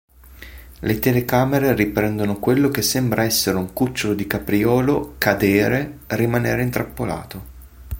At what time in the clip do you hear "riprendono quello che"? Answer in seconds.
1.75-2.81